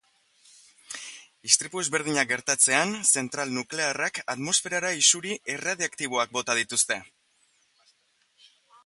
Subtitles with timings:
[1.49, 6.99] Istripu ezberdinak gertatzean, zentral nuklearrak atmosferara isuri erradiaktiboak bota dituzte.